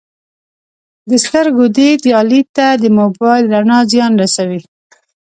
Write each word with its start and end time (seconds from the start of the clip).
د 1.09 1.11
سترګو 1.25 1.63
دید 1.77 2.01
یا 2.13 2.19
لید 2.29 2.47
ته 2.57 2.67
د 2.83 2.85
موبایل 2.99 3.43
رڼا 3.53 3.79
زیان 3.91 4.13
رسوي 4.23 4.61